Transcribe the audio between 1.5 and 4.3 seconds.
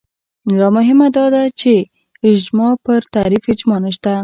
چې اجماع پر تعریف اجماع نشته